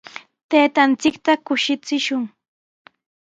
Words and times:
Taytanchikta 0.49 1.31
kushichishun. 1.45 2.23